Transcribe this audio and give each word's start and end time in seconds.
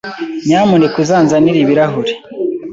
Nyamuneka 0.47 0.95
uzanzanire 1.03 1.57
ibirahure. 1.61 2.13